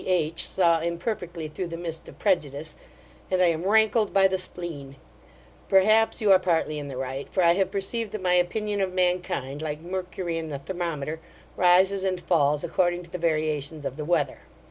[0.03, 2.75] H saw imperfectly through the mist of prejudice,
[3.29, 4.95] and I am rankled by the spleen
[5.69, 8.95] Perhaps, you are partly in the right; for I have perceived that my opinion of
[8.95, 11.19] mankind, like mercury in the thermometer,
[11.55, 14.39] rises and falls according to the variations of the weather.